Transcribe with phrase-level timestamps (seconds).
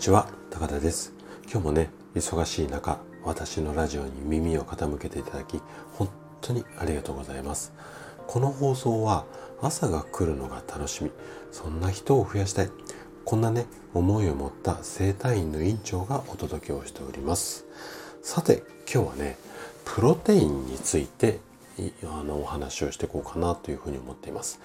[0.00, 1.12] ちは高田です。
[1.44, 5.60] 今日もね忙しい中私のラジオに耳を傾けていただき
[5.92, 6.08] 本
[6.40, 7.74] 当にありがとうございます。
[8.26, 9.26] この放送は
[9.60, 11.10] 朝が来るのが楽しみ。
[11.52, 12.70] そんな人を増やしたい。
[13.26, 17.66] こんなね思いを持った整体院の院長がお届けをしております。
[18.22, 19.36] さて今日はね
[19.84, 21.40] プロテインについて
[22.04, 24.60] あのお話をしていこうかなというふうに思っています。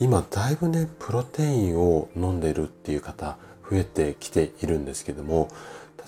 [0.00, 3.38] 今だいぶねプロテインを飲んでるっていう方
[3.70, 5.48] 増えてきているんですけども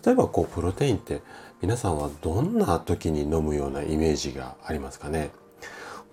[0.04, 1.22] 例えばこうプロテインって
[1.60, 5.30] 皆さんはどんな時に飲むようなイメージがありますかね？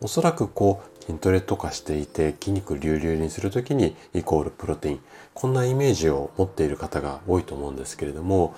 [0.01, 4.99] おそらくこう筋トレとかしていて筋肉隆々にする時にイコールプロテイン。
[5.33, 8.55] こんなイメージを持っている方が多いと思うんですけれども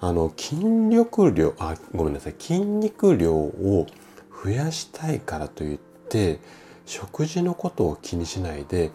[0.00, 0.56] あの筋
[0.90, 2.34] 力量あごめんなさい。
[2.38, 3.86] 筋肉量を
[4.42, 5.78] 増やしたいからといっ
[6.08, 6.40] て
[6.86, 8.90] 食事のことを気にしないで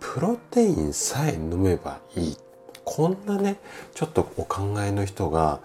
[0.00, 2.36] プロテインさえ飲めばいい
[2.84, 3.56] こんなね
[3.94, 5.60] ちょっとお考えの人が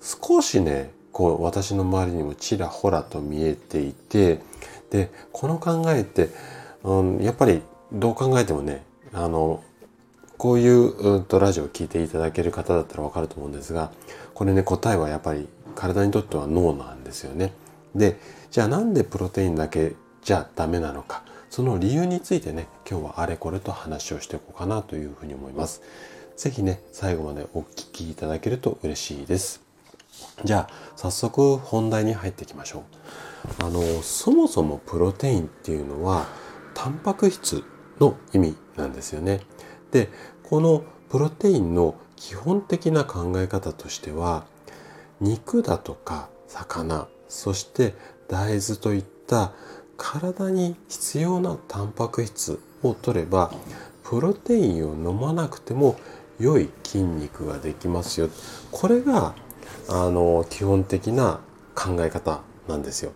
[0.00, 4.40] 少しねこう私の周りにもちらほらと見えていて
[4.90, 6.30] でこの考えって、
[6.82, 9.62] うん、やっぱりどう考えてもねあの
[10.38, 13.92] こういう、うと、ラジオを聴いていただける方だったらわかると思うんですが
[14.34, 17.52] これね答えはやっぱり体にとっては脳なんですよね。
[17.94, 18.18] で
[18.50, 25.82] じゃあなんでプロテインだけじゃダメなのかその理由についてね今日はあれこれと話をしていこうかなというふうに思います。
[26.36, 29.62] 是非ね最後までお聞きいただけると嬉しいです。
[30.44, 32.84] じゃあ早速本題に入っていきましょ
[33.60, 33.64] う。
[33.64, 36.26] あのそもそもプロテインっていうのは
[36.74, 37.64] タンパク質
[38.00, 39.40] の意味なんですよね。
[39.90, 40.08] で
[40.42, 44.44] このプロテインの基本的な考え方としては
[45.20, 47.94] 肉だとか魚そして
[48.28, 49.52] 大豆といった
[49.96, 53.52] 体に必要なタンパク質を取れば
[54.02, 55.96] プロテインを飲まなくても
[56.38, 58.28] 良い筋肉ができますよ
[58.70, 59.34] これが
[59.88, 61.40] あの基本的な
[61.74, 63.12] 考え方なんですよ。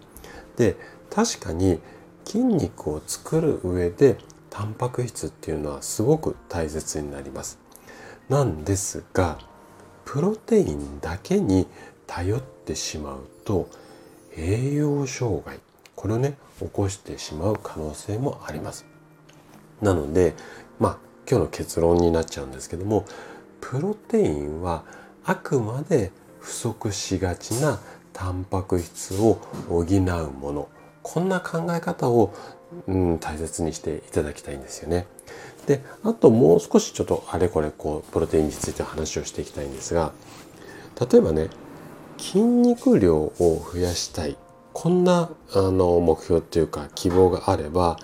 [0.56, 0.76] で
[1.10, 1.80] 確かに
[2.24, 4.18] 筋肉を作る上で
[4.50, 7.58] タンパク質っていうのはすごく大切になります。
[8.28, 9.38] なんですが
[10.04, 11.66] プロテインだけに
[12.06, 13.68] 頼ってしまうと
[14.36, 15.60] 栄養障害
[15.94, 18.86] これをね起こしてしまう可能性もあります。
[19.80, 20.34] なので
[20.78, 23.04] まあ今日の結論になっちゃうんですけども
[23.60, 24.84] プロテインは
[25.24, 27.80] あくまで不足しがちな
[28.12, 30.00] タンパク質を補う
[30.30, 30.68] もの
[31.02, 32.32] こんな考え方を、
[32.86, 35.06] うん、大切にしていただきたいんですよね。
[35.66, 40.12] であともう少しちょっとあれこれこうプロテインについて話をしていきたいんですが
[41.10, 41.48] 例えばね
[42.18, 43.32] 筋肉量を
[43.72, 44.36] 増やしたい
[44.72, 47.98] こんなあの目標っていうか希望があれば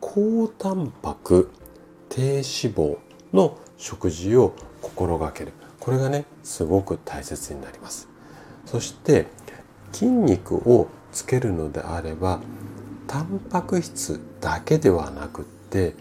[0.00, 1.50] 高タンパク
[2.08, 2.98] 低脂肪
[3.32, 5.52] の食事を心がける。
[5.80, 8.08] これがねすごく大切になります。
[8.66, 9.26] そして
[9.92, 12.40] 筋肉をつけるのであれば
[13.06, 15.94] タンパク質だけではなくって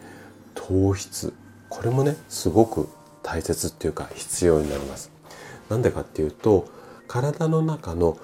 [0.54, 1.34] 糖質。
[1.70, 2.90] これもねすごく
[3.24, 5.12] 大切っていうか必要になります。
[5.70, 6.68] なんでかっていうと
[7.08, 8.18] 体の中の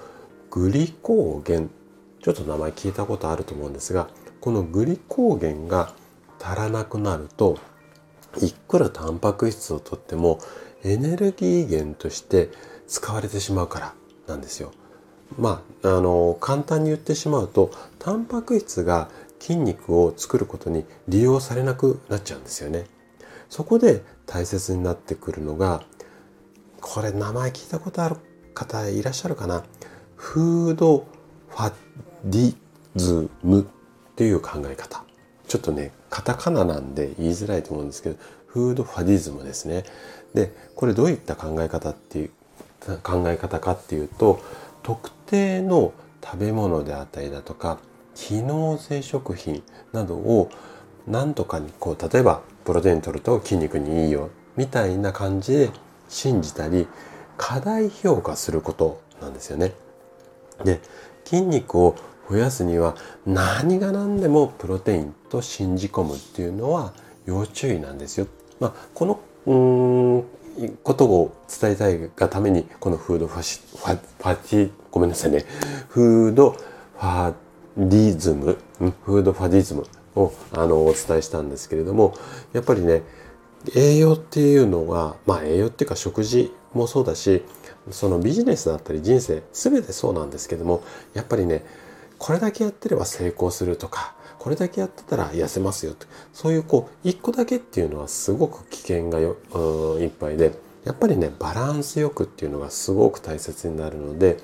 [0.49, 1.69] グリコーゲン
[2.21, 4.07] ちょっと名前聞いたことあると思うんですが
[4.39, 5.93] このグリコーゲンが
[6.41, 7.57] 足らなくなると
[8.41, 10.39] いくらタンパク質をとっても
[10.83, 12.49] エネルギー源として
[12.87, 13.93] 使われてしまうから
[14.27, 14.71] なんですよ。
[15.37, 22.85] まあ、あの簡単に言ってしまうとタンパク質が筋肉を作ることに利用されなくなっちゃうんですよね。
[23.49, 25.83] そこで大切になってくるのが
[26.81, 28.17] これ名前聞いたことある
[28.53, 29.63] 方いらっしゃるかな？
[30.15, 31.05] フード
[31.49, 31.73] ファ
[32.25, 32.55] ディ
[32.95, 33.65] ズムっ
[34.15, 35.03] ていう考え方
[35.47, 39.83] ちょっとねカタカナなんで言いづらいと思うんですけどフードファディズムですね
[40.35, 42.29] でこれどういった考え方っていう
[43.01, 44.39] 考え方かっていうと
[44.83, 45.91] 特定の
[46.23, 47.79] 食べ物であったりだとか
[48.13, 50.51] 機能性食品などを
[51.07, 55.71] 何とかにこう例えばプロテイン取ると筋肉にいいよみたいな感じで
[56.09, 56.87] 信じたり
[57.37, 59.73] 過大評価することなんですよね。
[60.63, 60.79] で
[61.25, 61.95] 筋肉を
[62.29, 66.93] 増やすには何が何でもプロテインと信じ込むっていうのは
[67.25, 68.27] 要注意なんですよ。
[68.59, 69.55] まあ、このう
[70.19, 70.23] ん
[70.83, 75.45] ことを伝えたいがためにこのフードファシファファティごめんなさいね
[75.89, 77.33] フードファ
[77.75, 78.57] ディズム
[79.03, 79.85] フードファディズム
[80.15, 82.13] をあのお伝えしたんですけれども
[82.53, 83.01] やっぱりね
[83.75, 87.43] 栄養っていうのはまあ栄養っていうか食事もそうだし
[87.89, 90.83] そのビジネスだったり人生全てそうなんですけども
[91.13, 91.65] やっぱりね
[92.23, 99.35] これだけやってれば成功するとかこれだけやってたら痩せますよとそういうこう一個だけっていうのはすごく危険がよ、
[99.99, 100.53] いっぱいで
[100.85, 104.37] やっぱりねバランスよくっていうのがすごく大切になるので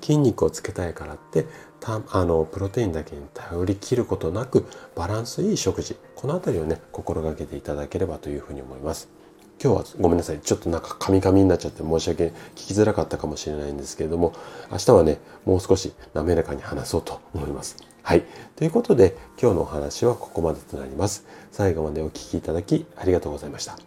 [0.00, 1.44] 筋肉をつけたいからって
[1.78, 4.64] たあのプロテインだけに頼りきることなく
[4.96, 9.19] バランスいい食事この辺りをね心がけていただければというふうに思います。
[9.62, 14.32] 今日はごめんなさいちょっとなんかカミカミになっちゃって申し訳聞きづらかったかもしれないんですけれども
[14.70, 18.24] 明日はねもう少し滑らかに話そうと思いますはい
[18.56, 23.78] ということで今日のお話はここまでとなります最後までお聴きいただきありがとうございました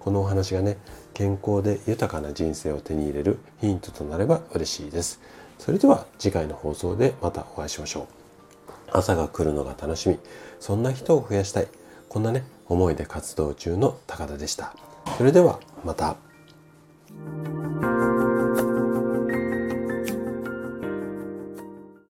[0.00, 0.76] このお話がね
[1.14, 5.20] 健康で豊かな人生を手に入れるヒントとなれば嬉しいです
[5.62, 8.06] それでは次回の放送でまたお会いしましょう。
[8.90, 10.18] 朝が来るのが楽しみ。
[10.58, 11.68] そんな人を増やしたい。
[12.08, 14.74] こんなね、思いで活動中の高田でした。
[15.16, 16.16] それではまた。